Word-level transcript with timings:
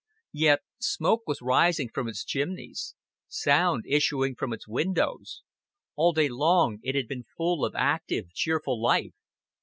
Yet 0.33 0.61
smoke 0.79 1.27
was 1.27 1.43
rising 1.43 1.87
from 1.93 2.07
its 2.07 2.25
chimneys, 2.25 2.95
sound 3.27 3.83
issuing 3.87 4.33
from 4.33 4.51
its 4.51 4.67
windows. 4.67 5.43
All 5.95 6.11
day 6.11 6.27
long 6.27 6.79
it 6.81 6.95
had 6.95 7.07
been 7.07 7.25
full 7.37 7.63
of 7.63 7.75
active 7.75 8.33
cheerful 8.33 8.81
life. 8.81 9.13